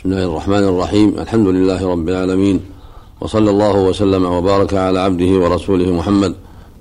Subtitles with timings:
[0.00, 2.60] بسم الله الرحمن الرحيم الحمد لله رب العالمين
[3.20, 6.34] وصلى الله وسلم وبارك على عبده ورسوله محمد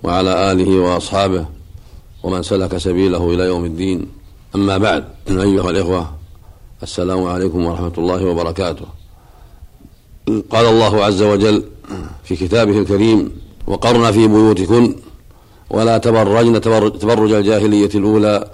[0.03, 1.45] وعلى اله واصحابه
[2.23, 4.07] ومن سلك سبيله إلى يوم الدين
[4.55, 6.09] اما بعد ايها الاخوه
[6.83, 8.85] السلام عليكم ورحمه الله وبركاته
[10.49, 11.63] قال الله عز وجل
[12.23, 13.31] في كتابه الكريم
[13.67, 14.95] وقرن في بيوتكن
[15.69, 16.61] ولا تبرجن
[16.99, 18.47] تبرج الجاهليه الاولى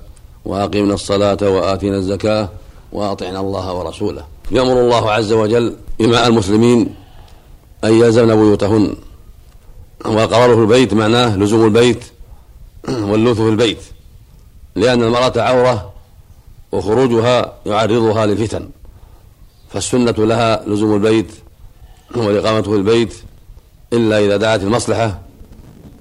[0.45, 2.49] واقمنا الصلاه واتينا الزكاه
[2.91, 6.95] واطعنا الله ورسوله يأمر الله عز وجل إماء المسلمين
[7.83, 8.95] أن يلزمن بيوتهن.
[10.05, 12.05] وقراره في البيت معناه لزوم البيت
[13.09, 13.77] واللوث في البيت.
[14.75, 15.93] لأن المرأة عورة
[16.71, 18.69] وخروجها يعرضها للفتن.
[19.69, 21.31] فالسنة لها لزوم البيت
[22.15, 23.15] والإقامة في البيت
[23.93, 25.21] إلا إذا دعت المصلحة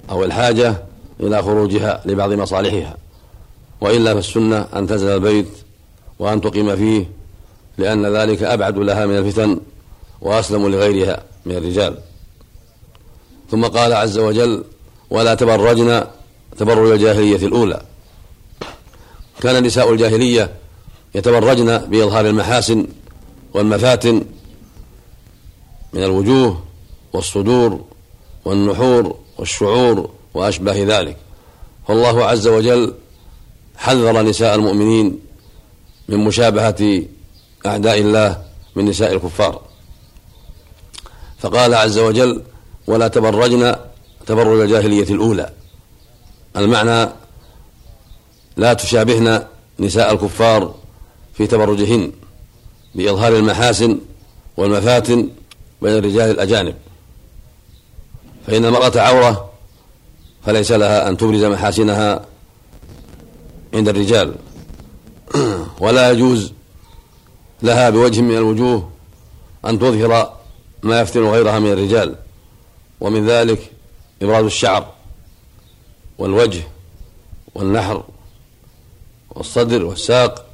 [0.09, 0.83] أو الحاجة
[1.19, 2.97] إلى خروجها لبعض مصالحها.
[3.81, 5.49] وإلا فالسنة أن تنزل البيت
[6.19, 7.09] وأن تقيم فيه
[7.77, 9.59] لأن ذلك أبعد لها من الفتن
[10.21, 11.97] وأسلم لغيرها من الرجال.
[13.51, 14.63] ثم قال عز وجل
[15.09, 16.03] ولا تبرجن
[16.57, 17.81] تبرج الجاهلية الأولى.
[19.41, 20.51] كان نساء الجاهلية
[21.15, 22.87] يتبرجن بإظهار المحاسن
[23.53, 24.25] والمفاتن
[25.93, 26.63] من الوجوه
[27.13, 27.81] والصدور
[28.45, 31.17] والنحور والشعور وأشباه ذلك.
[31.87, 32.93] فالله عز وجل
[33.77, 35.19] حذر نساء المؤمنين
[36.07, 37.03] من مشابهة
[37.65, 38.41] أعداء الله
[38.75, 39.61] من نساء الكفار.
[41.39, 42.43] فقال عز وجل
[42.87, 43.75] ولا تبرجن
[44.25, 45.49] تبرج الجاهلية الأولى.
[46.57, 47.09] المعنى
[48.57, 49.43] لا تشابهن
[49.79, 50.75] نساء الكفار
[51.33, 52.11] في تبرجهن
[52.95, 53.99] بإظهار المحاسن
[54.57, 55.29] والمفاتن
[55.81, 56.75] بين الرجال الأجانب.
[58.47, 59.49] فإن المرأة عورة
[60.45, 62.25] فليس لها أن تبرز محاسنها
[63.73, 64.35] عند الرجال.
[65.81, 66.54] ولا يجوز
[67.63, 68.89] لها بوجه من الوجوه
[69.65, 70.33] أن تظهر
[70.83, 72.15] ما يفتن غيرها من الرجال
[73.01, 73.71] ومن ذلك
[74.21, 74.93] إبراز الشعر
[76.17, 76.63] والوجه
[77.55, 78.03] والنحر
[79.29, 80.45] والصدر والساق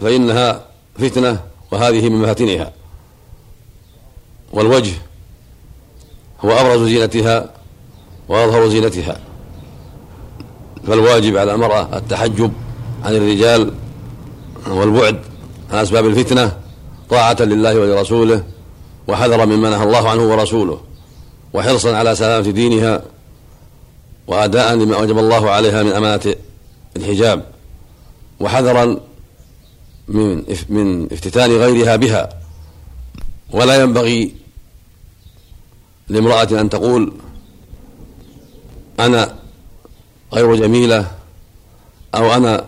[0.00, 0.64] فإنها
[0.98, 1.40] فتنة
[1.70, 2.72] وهذه من مفاتنها.
[4.52, 4.94] والوجه
[6.44, 7.50] هو أبرز زينتها
[8.28, 9.20] وأظهر زينتها.
[10.86, 12.52] فالواجب على المرأة التحجب
[13.04, 13.74] عن الرجال
[14.68, 15.20] والبعد
[15.70, 16.56] عن أسباب الفتنة
[17.10, 18.44] طاعة لله ولرسوله
[19.08, 20.80] وحذر مما نهى الله عنه ورسوله
[21.52, 23.02] وحرصا على سلامة دينها
[24.26, 26.34] وأداء لما أوجب الله عليها من أمانة
[26.96, 27.44] الحجاب
[28.40, 29.00] وحذرا
[30.08, 32.28] من من افتتان غيرها بها.
[33.50, 34.34] ولا ينبغي
[36.08, 37.12] لامرأة أن تقول
[39.00, 39.34] أنا
[40.32, 41.10] غير جميلة
[42.14, 42.64] أو أنا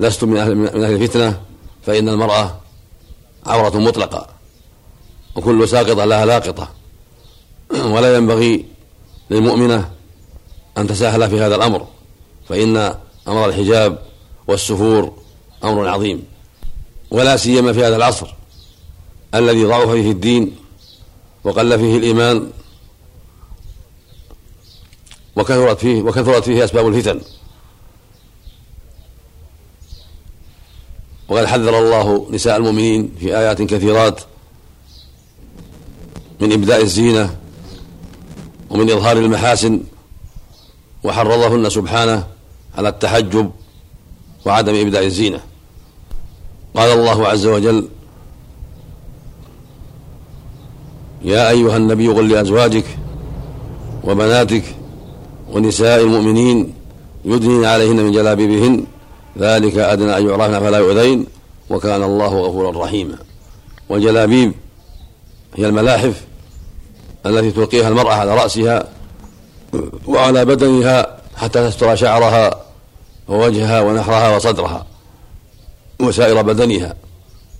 [0.00, 1.40] لست من أهل, من أهل الفتنة.
[1.86, 2.60] فإن المرأة
[3.46, 4.26] عورة مطلقة
[5.36, 6.70] وكل ساقطة لها لاقطة.
[7.70, 8.66] ولا ينبغي
[9.30, 9.90] للمؤمنة
[10.78, 11.86] أن تساهل في هذا الأمر
[12.48, 12.76] فإن
[13.28, 13.98] أمر الحجاب
[14.48, 15.12] والسفور
[15.64, 16.24] أمر عظيم.
[17.10, 18.34] ولا سيما في هذا العصر
[19.34, 20.56] الذي ضعف فيه الدين
[21.44, 22.50] وقل فيه الإيمان
[25.36, 27.20] وكثرت فيه وكثرت فيه أسباب الفتن.
[31.30, 34.20] وقد حذر الله نساء المؤمنين في آيات كثيرات
[36.40, 37.36] من إبداء الزينة
[38.70, 39.80] ومن إظهار المحاسن
[41.04, 42.26] وحرضهن سبحانه
[42.78, 43.50] على التحجب
[44.46, 45.40] وعدم إبداء الزينة.
[46.74, 47.88] قال الله عز وجل
[51.22, 52.84] يا أيها النبي قل لأزواجك
[54.04, 54.64] وبناتك
[55.52, 56.74] ونساء المؤمنين
[57.24, 58.84] يدنين عليهن من جلابيبهن
[59.38, 61.26] ذلك أدنى أن يعرفن فلا يؤذين
[61.70, 63.18] وكان الله غفورا رحيما.
[63.88, 64.54] والجلابيب
[65.54, 66.24] هي الملاحف
[67.26, 68.88] التي تلقيها المرأة على رأسها
[70.06, 72.64] وعلى بدنها حتى تستر شعرها
[73.28, 74.86] ووجهها ونحرها وصدرها
[76.00, 76.94] وسائر بدنها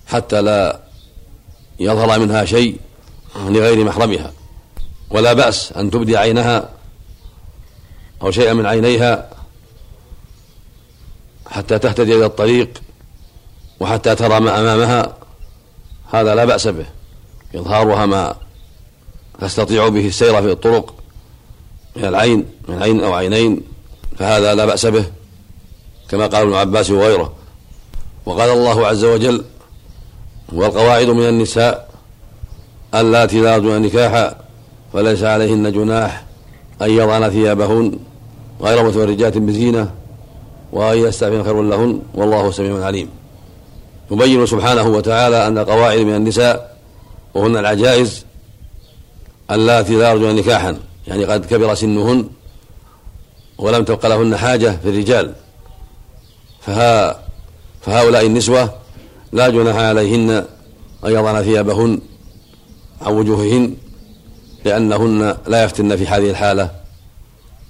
[0.07, 0.79] حتى لا
[1.79, 2.75] يظهر منها شيء
[3.35, 4.31] لغير محرمها.
[5.09, 6.69] ولا بأس أن تبدي عينها
[8.21, 9.29] أو شيئا من عينيها
[11.51, 12.81] حتى تهتدي إلى الطريق
[13.79, 15.13] وحتى ترى ما أمامها
[16.11, 16.85] هذا لا بأس به.
[17.55, 18.35] إظهارها ما
[19.41, 20.93] تستطيع به السير في الطرق
[21.95, 23.61] من العين من عين أو عينين
[24.17, 25.05] فهذا لا بأس به
[26.09, 27.33] كما قال ابن عباس وغيره.
[28.25, 29.45] وقال الله عز وجل
[30.53, 31.89] والقواعد من النساء
[32.95, 34.35] اللاتي لا يرجون نكاحا
[34.93, 36.25] فليس عليهن جناح
[36.81, 37.99] أن يضعن ثيابهن.
[38.61, 40.00] غير متورجات بزينة
[40.71, 43.09] وأن يستعفين خير لهن والله سميع عليم.
[44.11, 46.77] يبين سبحانه وتعالى أن قواعد من النساء
[47.33, 48.25] وهن العجائز
[49.51, 52.29] اللاتي لا يرجون نكاحا يعني قد كبر سنهن
[53.57, 55.33] ولم تبق لهن حاجة في الرجال.
[56.61, 57.19] فها
[57.81, 58.73] فهؤلاء النسوة
[59.31, 60.29] لا جناح عليهن
[61.05, 62.01] أن يضعن ثيابهن
[63.01, 63.75] عن وجوههن
[64.65, 66.71] لأنهن لا يفتن في هذه الحالة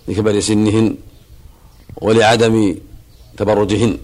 [0.07, 0.95] لكبر سنهن
[2.01, 2.75] ولعدم
[3.41, 3.97] تبرجهن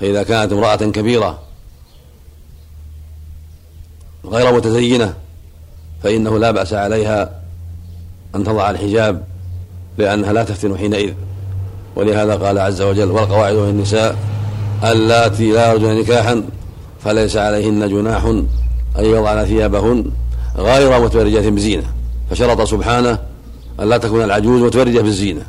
[0.00, 1.38] فإذا كانت امرأة كبيرة
[4.24, 5.14] غير متزينة
[6.02, 7.42] فإنه لا بأس عليها
[8.34, 9.24] أن تضع الحجاب
[9.98, 11.14] لأنها لا تفتن حينئذ.
[11.96, 14.16] ولهذا قال عز وجل والقواعد من النساء
[14.84, 16.44] اللاتي لا يرجون نكاحا
[17.04, 18.24] فليس عليهن جناح
[18.98, 20.10] أن يضعن ثيابهن
[20.56, 21.92] غير متبرجة بزينة.
[22.30, 23.18] فشرط سبحانه
[23.80, 25.42] أن لا تكون العجوز متبرجة بالزينة.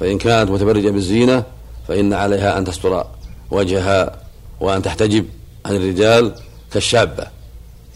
[0.00, 1.44] فإن كانت متبرجة بالزينة
[1.90, 3.06] فإن عليها أن تستر
[3.50, 4.16] وجهها
[4.60, 5.26] وأن تحتجب
[5.66, 6.34] عن الرجال
[6.72, 7.26] كالشابة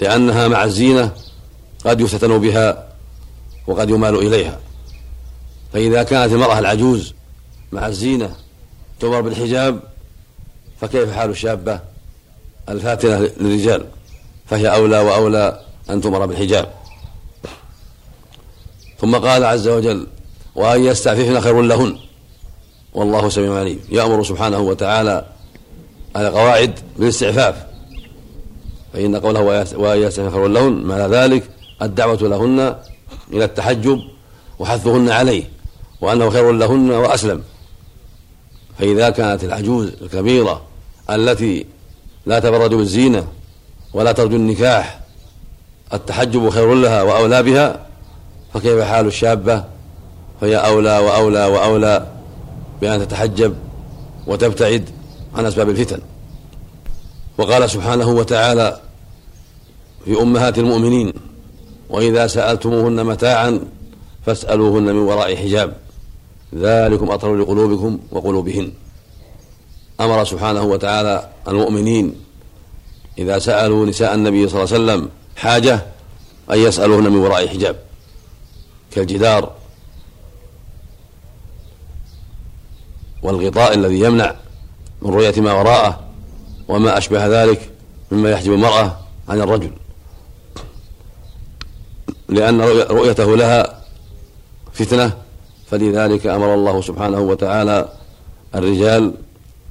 [0.00, 1.12] لأنها مع الزينة
[1.84, 2.88] قد يفتتن بها
[3.66, 4.60] وقد يمال إليها.
[5.72, 7.14] فإذا كانت المرأة العجوز
[7.72, 8.34] مع الزينة
[9.00, 9.80] تؤمر بالحجاب
[10.80, 11.80] فكيف حال الشابة
[12.68, 13.86] الفاتنة للرجال؟
[14.46, 15.60] فهي أولى وأولى
[15.90, 16.72] أن تؤمر بالحجاب.
[19.00, 20.06] ثم قال عز وجل
[20.54, 21.98] وأن يستعففن خير لهن
[22.94, 23.78] والله سميع عليم.
[23.90, 25.24] يأمر سبحانه وتعالى
[26.16, 27.66] على قواعد بالاستعفاف
[28.92, 29.40] فإن قوله
[29.76, 31.50] وأن يستعففن خير لهن معنى ذلك
[31.82, 32.76] الدعوة لهن
[33.32, 34.00] إلى التحجب
[34.58, 35.44] وحثهن عليه
[36.00, 37.42] وأنه خير لهن وأسلم.
[38.78, 40.62] فإذا كانت العجوز الكبيرة
[41.10, 41.66] التي
[42.26, 43.26] لا تبرد بالزينة
[43.92, 45.00] ولا ترجو النكاح
[45.92, 47.86] التحجب خير لها وأولى بها
[48.54, 49.64] فكيف حال الشابة؟
[50.40, 52.13] فهي أولى وأولى وأولى
[52.84, 53.56] بأن تتحجب
[54.26, 54.90] وتبتعد
[55.34, 56.00] عن أسباب الفتن.
[57.38, 58.80] وقال سبحانه وتعالى
[60.04, 61.12] في أمهات المؤمنين
[61.90, 63.60] وإذا سألتموهن متاعا
[64.26, 65.76] فاسألوهن من وراء حجاب.
[66.54, 68.72] ذلكم أطهر لقلوبكم وقلوبهن.
[70.00, 72.14] أمر سبحانه وتعالى المؤمنين
[73.18, 75.86] إذا سألوا نساء النبي صلى الله عليه وسلم حاجة
[76.52, 77.76] أن يسألوهن من وراء حجاب.
[78.90, 79.52] كالجدار
[83.24, 84.34] والغطاء الذي يمنع
[85.02, 86.00] من رؤية ما وراءه
[86.68, 87.70] وما أشبه ذلك
[88.10, 88.96] مما يحجب المرأة
[89.28, 89.70] عن الرجل.
[92.28, 92.60] لأن
[92.90, 93.80] رؤيته لها
[94.72, 95.12] فتنة
[95.70, 97.88] فلذلك أمر الله سبحانه وتعالى
[98.54, 99.14] الرجال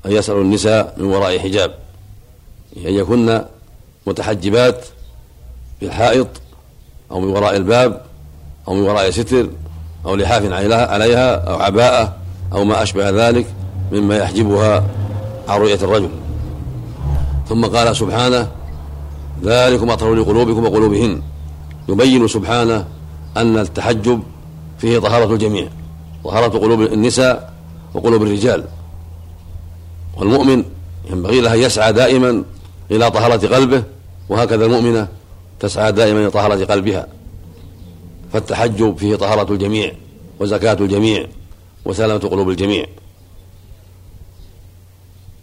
[0.06, 1.76] أن يسألوا النساء من وراء حجاب
[2.78, 3.42] أن يكن
[4.08, 4.86] متحجبات
[5.80, 6.28] في الحائط
[7.12, 8.02] أو من وراء الباب
[8.68, 9.50] أو من وراء ستر
[10.06, 12.23] أو لحاف عليها أو عباءة
[12.54, 13.46] أو ما أشبه ذلك
[13.92, 14.84] مما يحجبها
[15.48, 16.10] عن رؤية الرجل.
[17.50, 18.48] ثم قال سبحانه
[19.44, 21.22] ذلكم أطهر لقلوبكم وقلوبهن.
[21.90, 22.86] يبين سبحانه
[23.38, 24.24] أن التحجب
[24.78, 25.68] فيه طهارة الجميع
[26.24, 27.54] طهارة قلوب النساء
[27.94, 28.64] وقلوب الرجال.
[30.18, 30.64] والمؤمن
[31.12, 32.44] ينبغي له أن يسعى دائما
[32.92, 33.84] إلى طهارة قلبه
[34.30, 35.08] وهكذا المؤمنة
[35.60, 37.08] تسعى دائما إلى طهارة قلبها.
[38.34, 39.92] فالتحجب فيه طهارة الجميع
[40.40, 41.28] وزكاة الجميع.
[41.86, 42.86] وسلامة قلوب الجميع.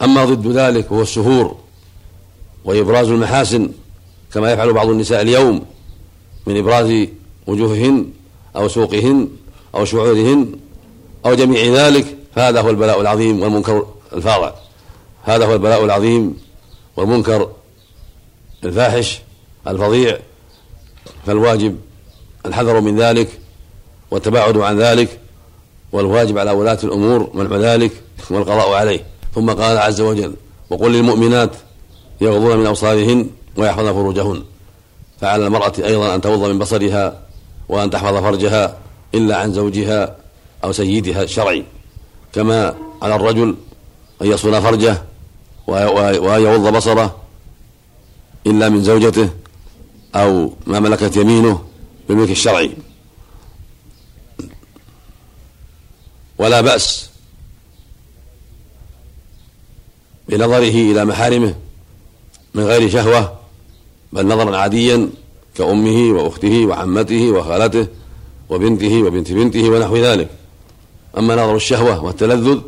[0.02, 1.56] أما ضد ذلك هو السهور
[2.64, 3.70] وإبراز المحاسن
[4.34, 5.66] كما يفعل بعض النساء اليوم
[6.46, 7.06] من إبراز
[7.46, 8.10] وجوههن
[8.56, 9.28] أو سوقهن
[9.74, 10.52] أو شعورهن
[11.26, 14.52] أو جميع ذلك فهذا هو البلاء العظيم والمنكر الفاضع
[15.22, 16.40] هذا هو البلاء العظيم
[16.96, 17.50] والمنكر
[18.64, 19.20] الفاحش
[19.68, 20.18] الفظيع.
[21.26, 21.78] فالواجب
[22.46, 23.40] الحذر من ذلك
[24.10, 25.20] والتباعد عن ذلك.
[25.92, 27.92] والواجب على ولاة الأمور منع ذلك
[28.30, 29.04] والقضاء عليه.
[29.34, 30.34] ثم قال عز وجل
[30.70, 31.50] وقل للمؤمنات
[32.20, 34.42] يغضون من أبصارهن ويحفظن فروجهن.
[35.20, 37.20] فعلى المرأة أيضا أن تغض من بصرها
[37.68, 38.76] وأن تحفظ فرجها
[39.14, 40.16] إلا عن زوجها
[40.64, 41.64] أو سيدها الشرعي.
[42.32, 43.54] كما على الرجل
[44.22, 45.02] أن يصون فرجه
[45.66, 47.16] وأن يغض بصره
[48.46, 49.28] إلا من زوجته
[50.14, 51.60] أو ما ملكت يمينه
[52.08, 52.70] بالملك الشرعي.
[56.40, 57.08] ولا بأس
[60.28, 61.54] بنظره إلى محارمه
[62.54, 63.32] من غير شهوة
[64.12, 65.10] بل نظرا عاديا
[65.54, 67.86] كأمه وأخته وعمته وخالته
[68.50, 70.28] وبنته وبنت بنته ونحو ذلك.
[71.18, 72.58] أما نظر الشهوة والتلذذ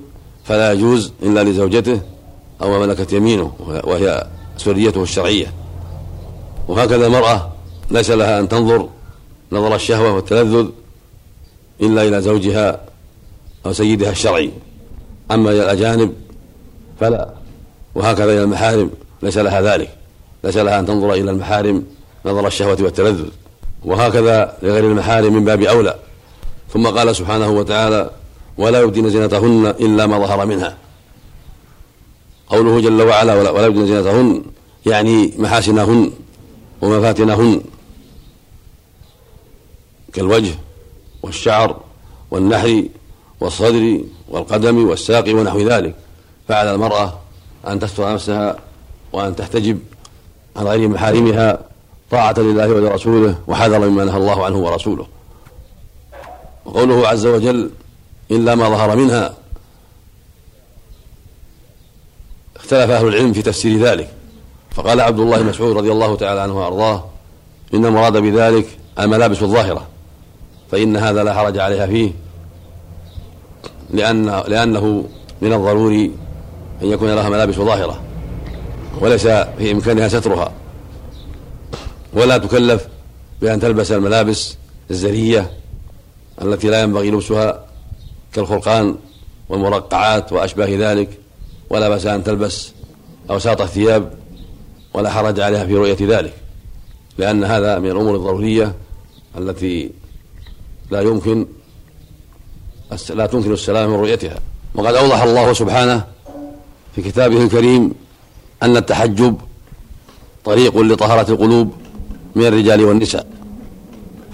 [0.44, 2.00] فلا يجوز إلا لزوجته
[2.62, 3.52] أو ملكت يمينه
[3.84, 4.26] وهي
[4.56, 5.52] سريته الشرعية.
[6.68, 7.52] وهكذا المرأة
[7.90, 8.88] ليس لها أن تنظر
[9.52, 10.66] نظر الشهوة والتلذذ
[11.80, 12.91] إلا إلى زوجها
[13.66, 14.50] أو سيدها الشرعي.
[15.30, 16.12] أما إلى الأجانب
[17.00, 17.28] فلا.
[17.94, 18.90] وهكذا إلى المحارم.
[19.22, 19.98] ليس لها ذلك.
[20.44, 21.84] ليس لها أن تنظر إلى المحارم
[22.26, 23.28] نظر الشهوة والتلذذ.
[23.84, 25.98] وهكذا لغير المحارم من باب أولى.
[26.72, 28.10] ثم قال سبحانه وتعالى
[28.58, 30.76] ولا يبدين زينتهن إلا ما ظهر منها.
[32.46, 34.42] قوله جل وعلا ولا يبدين زينتهن
[34.86, 36.12] يعني محاسنهن
[36.82, 37.60] ومفاتنهن.
[40.12, 40.54] كالوجه
[41.22, 41.80] والشعر
[42.30, 42.84] والنحر
[43.42, 45.94] والصدر والقدم والساق ونحو ذلك.
[46.48, 47.18] فعلى المرأة
[47.68, 48.56] أن تستر نفسها
[49.12, 49.78] وأن تحتجب
[50.56, 51.58] عن غير محارمها
[52.10, 55.06] طاعة لله ولرسوله وحذر مما نهى الله عنه ورسوله.
[56.64, 57.70] وقوله عز وجل
[58.30, 59.34] إلا ما ظهر منها.
[62.56, 64.10] اختلف أهل العلم في تفسير ذلك.
[64.70, 67.04] فقال عبد الله مسعود رضي الله تعالى عنه وأرضاه
[67.74, 69.86] إن المراد بذلك الملابس الظاهرة
[70.70, 72.12] فإن هذا لا حرج عليها فيه.
[73.92, 75.04] لأن لأنه
[75.42, 76.10] من الضروري
[76.82, 78.02] أن يكون لها ملابس ظاهرة
[79.00, 80.52] وليس في إمكانها سترها.
[82.12, 82.88] ولا تكلف
[83.40, 84.56] بأن تلبس الملابس
[84.90, 85.50] الزرية
[86.42, 87.66] التي لا ينبغي لبسها
[88.32, 88.96] كالخرقان
[89.48, 91.08] والمرقعات وأشباه ذلك
[91.70, 92.72] ولا بأس أن تلبس
[93.30, 94.12] أوساط الثياب
[94.94, 96.34] ولا حرج عليها في رؤية ذلك
[97.18, 98.74] لأن هذا من الأمور الضرورية
[99.38, 99.90] التي
[100.90, 101.46] لا يمكن
[103.10, 104.38] لا تمكن السلام من رؤيتها.
[104.74, 106.04] وقد أوضح الله سبحانه
[106.94, 107.94] في كتابه الكريم
[108.62, 109.40] أن التحجب
[110.44, 111.72] طريق لطهارة القلوب
[112.34, 113.26] من الرجال والنساء.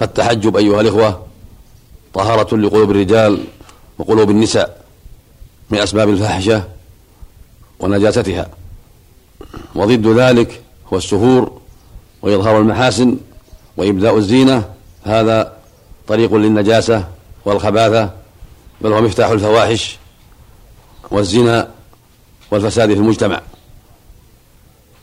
[0.01, 1.23] فالتحجب أيها الإخوة
[2.15, 3.45] طهارة لقلوب الرجال
[3.99, 4.85] وقلوب النساء
[5.71, 6.65] من أسباب الفاحشة
[7.81, 8.49] ونجاستها.
[9.75, 10.61] وضد ذلك
[10.93, 11.61] هو السفور
[12.23, 13.17] وإظهار المحاسن
[13.77, 14.65] وإبداء الزينة.
[15.05, 15.53] هذا
[16.09, 17.05] طريق للنجاسة
[17.45, 18.11] والخباثة
[18.81, 19.99] بل هو مفتاح الفواحش
[21.11, 21.69] والزنا
[22.51, 23.41] والفساد في المجتمع.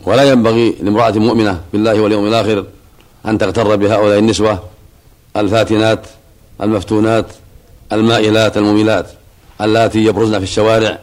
[0.03, 2.65] ولا ينبغي لامرأة مؤمنة بالله واليوم الآخر
[3.25, 4.63] أن تغتر بهؤلاء النسوة
[5.37, 6.07] الفاتنات
[6.61, 7.25] المفتونات
[7.91, 9.07] المائلات المميلات
[9.61, 10.99] اللاتي يبرزن في الشوارع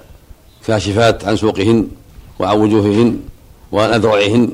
[0.67, 1.89] كاشفات عن سوقهن
[2.39, 3.21] وعن وجوههن
[3.73, 4.51] وعن أذرعهن.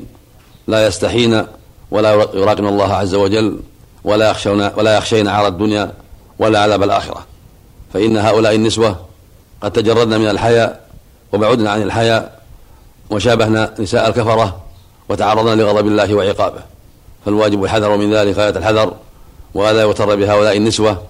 [0.67, 1.45] لا يستحين
[1.91, 3.59] ولا يراقبن الله عز وجل
[4.03, 5.93] ولا يخشون ولا يخشين عار الدنيا
[6.39, 7.25] ولا عذاب الآخرة.
[7.93, 9.05] فإن هؤلاء النسوة
[9.61, 10.89] قد تجردن من الحياء
[11.33, 12.41] وبعدن عن الحياء
[13.09, 14.61] وشابهن نساء الكفرة
[15.09, 16.61] وتعرضن لغضب الله وعقابه.
[17.25, 18.93] فالواجب الحذر من ذلك غاية الحذر
[19.53, 21.03] ولا يغتر بهؤلاء النسوة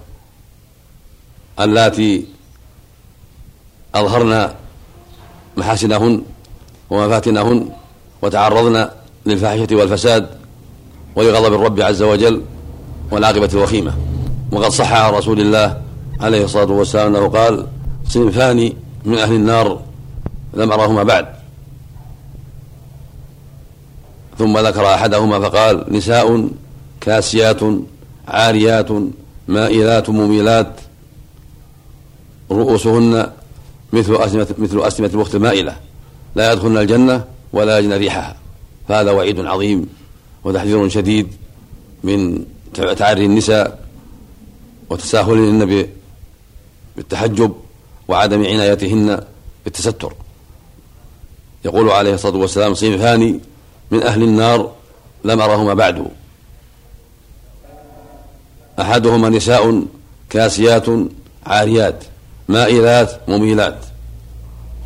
[1.60, 2.26] اللاتي
[3.96, 4.50] أظهرن
[5.58, 6.22] محاسنهن
[6.90, 7.70] ومفاتنهن
[8.22, 8.90] وتعرضن
[9.26, 10.30] للفاحشة والفساد
[11.16, 12.42] ولغضب الرب عز وجل
[13.12, 13.94] والعاقبة الوخيمة.
[14.52, 15.82] وقد صح عن رسول الله
[16.20, 17.68] عليه الصلاة والسلام أنه قال
[18.08, 18.74] صنفان
[19.06, 19.82] من أهل النار
[20.54, 21.26] لم أرهما بعد.
[24.38, 26.50] ثم ذكر أحدهما فقال نساء
[27.02, 27.60] كاسيات
[28.28, 28.88] عاريات
[29.48, 30.74] مائلات مميلات
[32.52, 33.32] رؤوسهن
[33.94, 35.76] مثل أسمة مثل أسمة الوقت المائلة.
[36.36, 37.24] لا يدخلن الجنة
[37.54, 38.36] ولا يجن ريحها.
[38.88, 39.90] فهذا وعيد عظيم
[40.44, 41.28] وتحذير شديد
[42.04, 43.80] من تعري النساء
[44.90, 45.90] وتساهلهن
[47.00, 47.54] بالتحجب
[48.08, 49.22] وعدم عنايتهن
[49.64, 50.14] بالتستر.
[51.66, 53.40] يقول عليه الصلاة والسلام صنفان
[53.92, 54.72] من أهل النار
[55.24, 56.06] لم أرهما بعد
[58.82, 59.84] أحدهما نساء
[60.30, 60.86] كاسيات
[61.46, 62.04] عاريات
[62.50, 63.86] مائلات مميلات.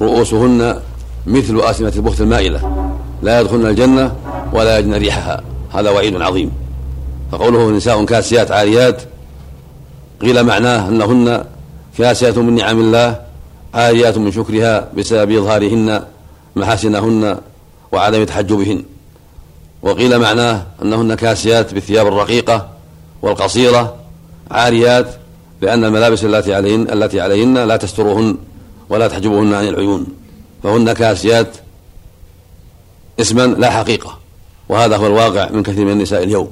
[0.01, 0.81] رؤوسهن
[1.27, 2.91] مثل آسمة البخت المائلة.
[3.21, 4.15] لا يدخلن الجنة
[4.53, 5.43] ولا يجن ريحها.
[5.73, 6.51] هذا وعيد عظيم.
[7.31, 9.01] فقوله نساء كاسيات عاريات
[10.21, 11.45] قيل معناه أنهن
[11.97, 13.21] كاسيات من نعم الله
[13.73, 16.03] عاريات من شكرها بسبب إظهارهن
[16.55, 17.37] محاسنهن
[17.91, 18.83] وعدم تحجبهن.
[19.81, 22.69] وقيل معناه أنهن كاسيات بالثياب الرقيقة
[23.21, 23.95] والقصيرة
[24.51, 25.15] عاريات
[25.61, 28.37] لأن الملابس التي عليهن التي عليهن لا تسترهن
[28.89, 30.07] ولا تحجبهن عن العيون.
[30.63, 31.57] فهن كاسيات
[33.19, 34.19] اسما لا حقيقة
[34.69, 36.51] وهذا هو الواقع من كثير من النساء اليوم.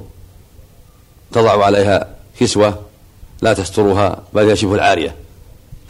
[1.32, 2.06] تضع عليها
[2.40, 2.78] كسوة
[3.42, 5.21] لا تسترها بل يشف العارية.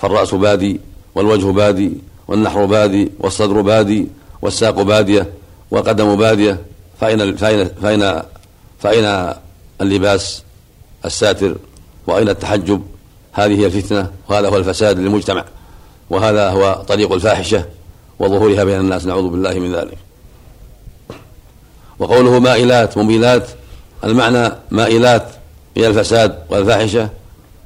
[0.03, 0.81] فالرأس بادي
[1.15, 1.93] والوجه بادي
[2.29, 4.09] والنحر بادي والصدر بادي
[4.43, 5.33] والساق بادية
[5.71, 6.61] والقدم بادية
[7.01, 8.23] فأين فأين فأين
[8.79, 9.35] فأين
[9.81, 10.43] اللباس
[11.05, 11.57] الساتر؟
[12.07, 12.83] وأين التحجب؟
[13.33, 15.45] هذه هي الفتنة وهذا هو الفساد للمجتمع
[16.11, 17.65] وهذا هو طريق الفاحشة
[18.19, 19.99] وظهورها بين الناس نعوذ بالله من ذلك.
[21.99, 23.49] وقوله مائلات مميلات
[24.05, 25.29] المعنى مائلات
[25.77, 27.09] إلى الفساد والفاحشة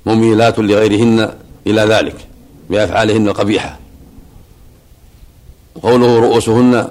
[0.06, 1.30] مميلات لغيرهن
[1.66, 2.16] إلى ذلك
[2.70, 3.78] بأفعالهن القبيحة.
[5.74, 6.88] وقوله رؤوسهن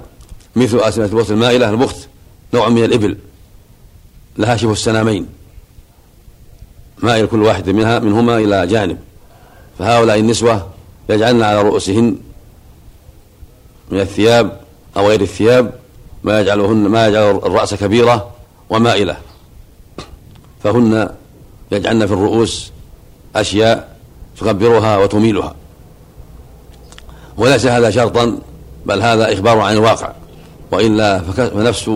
[0.56, 2.08] مثل أسمة البخت المائلة البخت
[2.54, 3.18] نوع من الإبل
[4.38, 5.28] لها شبه السنامين.
[6.98, 8.98] مائل كل واحد منها منهما إلى جانب.
[9.80, 10.70] فهؤلاء النسوة
[11.10, 12.18] يجعلن على رؤوسهن
[13.92, 14.62] من الثياب
[14.98, 15.74] أو غير الثياب
[16.24, 18.32] ما يجعلهن ما يجعل الرأس كبيرة
[18.70, 19.18] ومائلة.
[20.64, 21.10] فهن
[21.72, 22.72] يجعلن في الرؤوس
[23.36, 23.95] أشياء
[24.40, 25.56] تكبرها وتميلها.
[27.38, 28.40] وليس هذا شرطا
[28.86, 30.12] بل هذا إخبار عن الواقع.
[30.72, 31.92] وإلا فنفس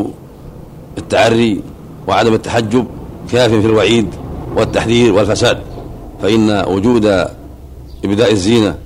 [0.97, 1.61] التعري
[2.07, 2.87] وعدم التحجب
[3.31, 4.15] كاف في الوعيد
[4.55, 5.61] والتحذير والفساد.
[6.21, 7.05] فإن وجود
[8.05, 8.77] إبداء الزينة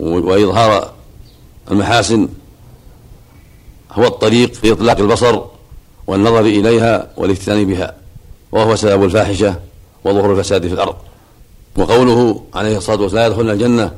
[0.00, 0.92] وإظهار
[1.70, 2.28] المحاسن
[3.92, 5.40] هو الطريق في إطلاق البصر
[6.06, 7.94] والنظر إليها والافتتان بها.
[8.52, 9.54] وهو سبب الفاحشة
[10.04, 10.94] وظهور الفساد في الأرض.
[11.78, 13.92] وقوله عليه الصلاة والسلام لا يدخلن الجنة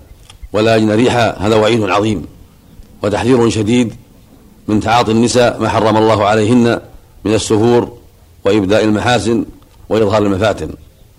[0.52, 1.36] ولا يجن ريحا.
[1.38, 2.26] هذا وعيد عظيم
[3.02, 3.94] وتحذير شديد
[4.68, 6.80] من تعاطي النساء ما حرم الله عليهن
[7.24, 7.92] من السفور
[8.44, 9.44] وإبداء المحاسن
[9.88, 10.70] وإظهار المفاتن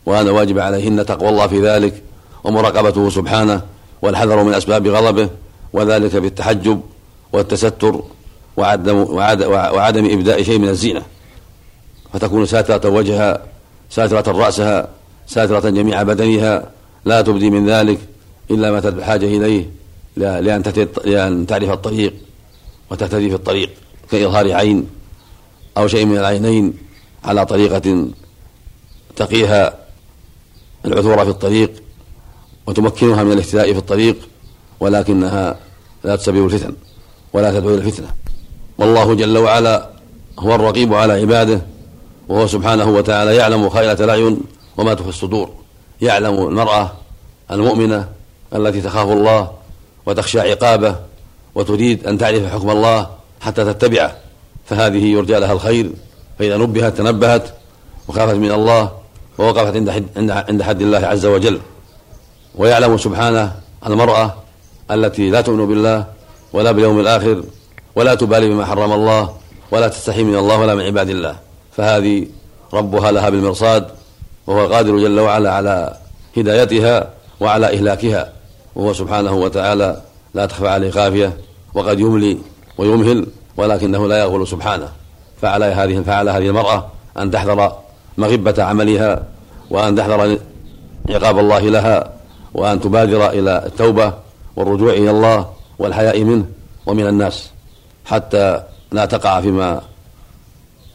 [0.06, 2.03] وهذا واجب عليهن تقوى الله في ذلك
[2.44, 3.62] ومراقبته سبحانه
[4.01, 5.30] والحذر من أسباب غضبه
[5.74, 6.82] وذلك بالتحجب
[7.34, 8.01] والتستر
[8.58, 8.98] وعدم,
[9.48, 11.01] وعدم إبداء شيء من الزينة
[12.13, 13.41] فتكون ساترة وجهها
[13.89, 14.88] ساترة رأسها
[15.31, 16.71] ساترة جميع بدنها
[17.05, 18.00] لا تبدي من ذلك
[18.51, 19.69] إلا ما بحاجة إليه
[20.17, 20.63] لأن,
[21.05, 22.13] لأن تعرف الطريق
[22.91, 23.69] وتهتدي في الطريق
[24.11, 24.88] كإظهار عين
[25.77, 26.73] أو شيء من العينين
[27.23, 28.07] على طريقة
[29.15, 29.73] تقيها
[30.85, 31.71] العثور في الطريق
[32.67, 34.15] وتمكنها من الاهتداء في الطريق
[34.79, 35.59] ولكنها
[36.03, 36.73] لا تسبب الفتن
[37.33, 38.07] ولا تدعو إلى الفتنة.
[38.77, 39.89] والله جل وعلا
[40.39, 41.61] هو الرقيب على عباده
[42.29, 44.38] وهو سبحانه وتعالى يعلم خائنة الأعين
[44.78, 45.50] وما تخفي الصدور.
[46.01, 46.92] يعلم المرأة
[47.51, 48.10] المؤمنة
[48.56, 49.51] التي تخاف الله
[50.06, 50.96] وتخشى عقابه
[51.56, 53.10] وتريد أن تعرف حكم الله
[53.42, 54.16] حتى تتبعه.
[54.66, 55.92] فهذه يرجى لها الخير
[56.40, 57.54] فإذا نبهت تنبهت
[58.08, 58.92] وخافت من الله
[59.38, 60.05] ووقفت عند حد,
[60.50, 61.60] عند حد الله عز وجل.
[62.55, 63.55] ويعلم سبحانه
[63.88, 64.34] المرأة
[64.92, 66.05] التي لا تؤمن بالله
[66.53, 67.44] ولا باليوم الآخر
[67.96, 69.36] ولا تبالي بما حرم الله
[69.72, 71.36] ولا تستحي من الله ولا من عباد الله.
[71.77, 72.27] فهذه
[72.74, 73.88] ربها لها بالمرصاد
[74.48, 75.94] وهو القادر جل وعلا على
[76.38, 78.30] هدايتها وعلى إهلاكها.
[78.75, 80.01] وهو سبحانه وتعالى
[80.34, 81.38] لا تخفى عليه خافية
[81.74, 82.38] وقد يملي
[82.77, 83.27] ويمهل
[83.58, 84.90] ولكنه لا يغفل سبحانه.
[85.42, 87.72] فعلى هذه فعلى هذه المرأة أن تحذر
[88.18, 89.24] مغبة عملها
[89.70, 90.38] وأن تحذر
[91.10, 92.14] عقاب الله لها
[92.54, 94.14] وأن تبادر إلى التوبة
[94.56, 95.50] والرجوع إلى الله
[95.80, 96.46] والحياء منه
[96.86, 97.50] ومن الناس
[98.06, 99.82] حتى لا تقع فيما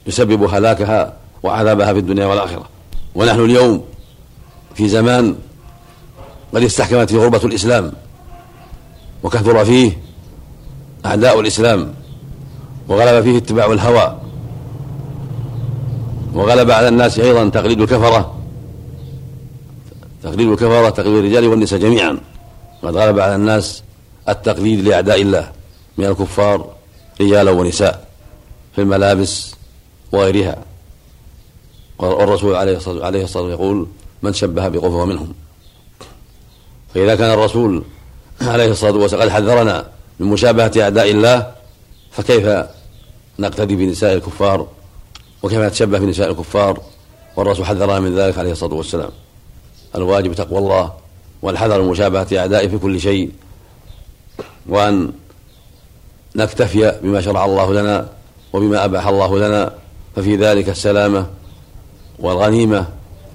[0.07, 2.65] يسبب هلاكها وعذابها في الدنيا والآخرة.
[3.16, 3.85] ونحن اليوم
[4.74, 5.37] في زمان
[6.55, 7.92] قد استحكمت فيه غربة الإسلام
[9.22, 9.98] وكثر فيه
[11.07, 11.94] أعداء الإسلام
[12.88, 14.20] وغلب فيه اتباع الهوى
[16.35, 18.37] وغلب على الناس أيضا تقليد الكفرة
[20.22, 22.18] تقليد الكفرة تقليد الرجال والنساء جميعا.
[22.83, 23.83] قد غلب على الناس
[24.29, 25.52] التقليد لأعداء الله
[25.98, 26.68] من الكفار
[27.20, 28.07] رجالا ونساء
[28.74, 29.55] في الملابس
[30.12, 30.57] وغيرها.
[31.99, 33.87] والرسول عليه الصلاة عليه الصلاة يقول
[34.23, 35.35] من شبه بقوم فهو منهم.
[36.95, 37.85] فإذا كان الرسول
[38.41, 39.89] عليه الصلاة والسلام قد حذرنا
[40.21, 41.53] من مشابهة أعداء الله
[42.11, 42.67] فكيف
[43.39, 44.67] نقتدي بنساء الكفار؟
[45.43, 46.81] وكيف نتشبه بنساء الكفار؟
[47.37, 49.11] والرسول حذرنا من ذلك عليه الصلاة والسلام.
[49.95, 50.93] الواجب تقوى الله
[51.43, 53.31] والحذر من مشابهة أعدائه في كل شيء.
[54.69, 55.13] وأن
[56.37, 58.09] نكتفي بما شرع الله لنا
[58.53, 59.75] وبما أباح الله لنا
[60.17, 61.27] ففي ذلك السلامة
[62.18, 62.87] والغنيمة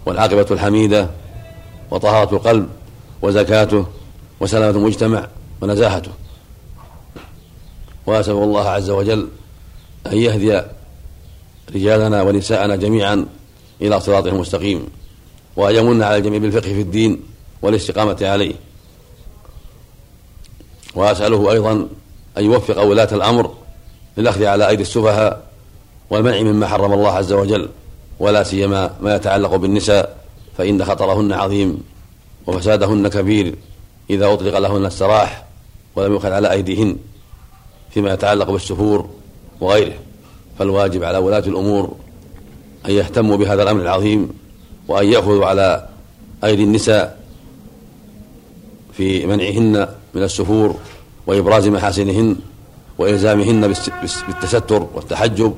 [0.06, 1.10] والعاقبة الحميدة
[1.92, 2.70] وطهارة القلب
[3.22, 3.86] وزكاته
[4.40, 5.28] وسلامة المجتمع
[5.62, 6.12] ونزاهته.
[8.06, 9.28] وأسأل الله عز وجل
[10.08, 10.62] أن يهدي
[11.76, 13.26] رجالنا ونساءنا جميعا
[13.82, 14.88] إلى صراطه المستقيم
[15.56, 17.22] وأن يمن على الجميع بالفقه في الدين
[17.62, 18.56] والاستقامة عليه.
[20.96, 21.88] وأسأله أيضا
[22.38, 23.52] أن يوفق ولاة الأمر
[24.18, 25.44] للأخذ على أيدي السفهاء
[26.10, 27.70] والمنع مما حرم الله عز وجل
[28.22, 30.18] ولا سيما ما يتعلق بالنساء
[30.58, 31.84] فإن خطرهن عظيم
[32.48, 33.56] وفسادهن كبير
[34.10, 35.46] إذا أطلق لهن السراح
[35.96, 36.98] ولم يؤخذ على أيديهن
[37.90, 39.10] فيما يتعلق بالسفور
[39.62, 39.94] وغيره.
[40.60, 41.96] فالواجب على ولاة الأمور
[42.86, 44.30] أن يهتموا بهذا الأمر العظيم
[44.88, 45.88] وأن يأخذوا على
[46.44, 47.20] أيدي النساء
[48.94, 50.76] في منعهن من السفور
[51.28, 52.36] وإبراز محاسنهن
[52.98, 53.74] وإلزامهن
[54.28, 55.56] بالتستر والتحجب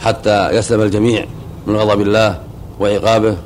[0.00, 1.26] حتى يسلم الجميع
[1.66, 2.42] من غضب الله
[2.80, 3.36] وعقابه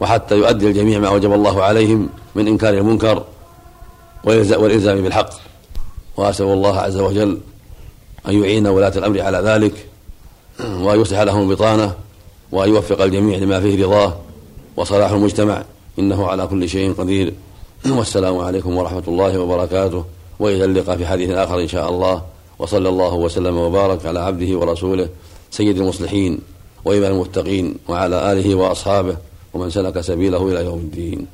[0.00, 3.24] وحتى يؤدي الجميع ما وجب الله عليهم من إنكار المنكر
[4.24, 5.30] والإلزام بالحق.
[6.16, 7.38] وأسأل الله عز وجل
[8.28, 9.86] أن يعين ولاة الأمر على ذلك
[10.60, 11.94] وأن يصلح لهم البطانة
[12.52, 14.16] وأن يوفق الجميع لما فيه رضاه.
[14.76, 15.62] وصلاح المجتمع
[15.98, 17.34] إنه على كل شيء قدير.
[17.86, 20.04] والسلام عليكم ورحمة الله وبركاته.
[20.40, 22.22] وإلى اللقاء في حديث آخر إن شاء الله.
[22.58, 25.08] وصلى الله وسلم وبارك على عبده ورسوله
[25.50, 26.38] سيد المصلحين.
[26.84, 29.16] وإمام المتقين وعلى آله وأصحابه
[29.54, 31.26] ومن سلك سبيله إلى يوم الدين.